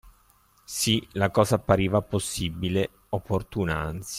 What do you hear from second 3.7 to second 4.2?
anzi.